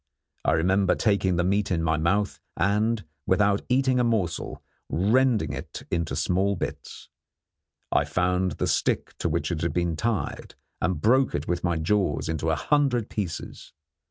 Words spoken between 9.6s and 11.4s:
had been tied and broke